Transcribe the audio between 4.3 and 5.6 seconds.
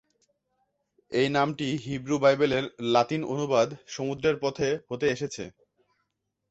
পথে" হতে এসেছে।